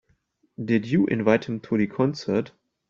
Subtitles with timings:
[0.65, 2.53] Did you invite him to the concert?